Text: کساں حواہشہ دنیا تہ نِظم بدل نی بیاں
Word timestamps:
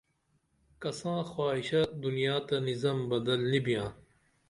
کساں 0.81 1.19
حواہشہ 1.29 1.81
دنیا 2.03 2.35
تہ 2.47 2.55
نِظم 2.65 2.97
بدل 3.11 3.39
نی 3.51 3.59
بیاں 3.65 3.89